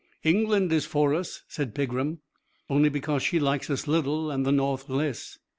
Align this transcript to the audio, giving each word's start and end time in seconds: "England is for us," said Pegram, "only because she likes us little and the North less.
"England 0.23 0.73
is 0.73 0.87
for 0.87 1.13
us," 1.13 1.43
said 1.47 1.75
Pegram, 1.75 2.21
"only 2.71 2.89
because 2.89 3.21
she 3.21 3.39
likes 3.39 3.69
us 3.69 3.85
little 3.87 4.31
and 4.31 4.47
the 4.47 4.51
North 4.51 4.89
less. 4.89 5.37